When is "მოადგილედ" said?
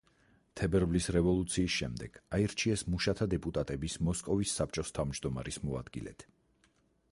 5.69-6.29